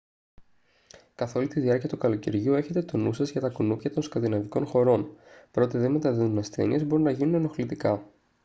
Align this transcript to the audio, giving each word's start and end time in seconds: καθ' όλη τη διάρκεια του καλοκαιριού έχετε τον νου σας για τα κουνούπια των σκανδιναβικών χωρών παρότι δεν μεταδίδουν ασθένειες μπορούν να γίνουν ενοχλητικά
καθ' 1.15 1.35
όλη 1.35 1.47
τη 1.47 1.59
διάρκεια 1.59 1.89
του 1.89 1.97
καλοκαιριού 1.97 2.53
έχετε 2.53 2.81
τον 2.81 2.99
νου 3.01 3.13
σας 3.13 3.29
για 3.31 3.41
τα 3.41 3.49
κουνούπια 3.49 3.91
των 3.91 4.03
σκανδιναβικών 4.03 4.65
χωρών 4.65 5.15
παρότι 5.51 5.77
δεν 5.77 5.91
μεταδίδουν 5.91 6.37
ασθένειες 6.37 6.83
μπορούν 6.85 7.03
να 7.05 7.11
γίνουν 7.11 7.33
ενοχλητικά 7.33 8.05